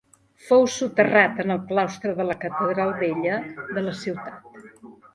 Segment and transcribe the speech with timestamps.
[0.45, 3.39] Fou soterrat en el claustre de la Catedral vella
[3.79, 4.55] de la ciutat.